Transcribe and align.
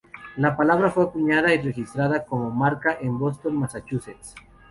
La 0.35 0.57
palabra 0.57 0.89
fue 0.89 1.03
acuñada 1.03 1.53
y 1.53 1.59
registrada 1.61 2.25
como 2.25 2.49
marca 2.49 2.97
en 3.01 3.19
Boston, 3.19 3.55
Massachusetts. 3.57 4.33